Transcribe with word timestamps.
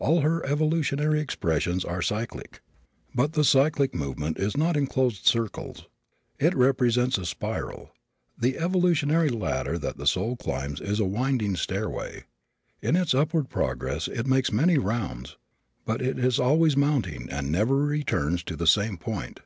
All 0.00 0.22
her 0.22 0.44
evolutionary 0.44 1.20
expressions 1.20 1.84
are 1.84 2.02
cyclic. 2.02 2.62
But 3.14 3.34
the 3.34 3.44
cyclic 3.44 3.94
movement 3.94 4.36
is 4.36 4.56
not 4.56 4.76
in 4.76 4.88
closed 4.88 5.24
circles. 5.24 5.86
It 6.40 6.52
represents 6.56 7.16
a 7.16 7.24
spiral. 7.24 7.92
The 8.36 8.58
"evolutionary 8.58 9.28
ladder" 9.28 9.78
that 9.78 9.96
the 9.96 10.08
soul 10.08 10.34
climbs 10.34 10.80
is 10.80 10.98
a 10.98 11.04
winding 11.04 11.54
stairway. 11.54 12.24
In 12.82 12.96
its 12.96 13.14
upward 13.14 13.50
progress 13.50 14.08
it 14.08 14.26
makes 14.26 14.50
many 14.50 14.78
rounds 14.78 15.36
but 15.84 16.02
it 16.02 16.18
is 16.18 16.40
always 16.40 16.76
mounting 16.76 17.28
and 17.30 17.52
never 17.52 17.76
returns 17.76 18.42
to 18.42 18.56
the 18.56 18.66
same 18.66 18.96
point. 18.96 19.38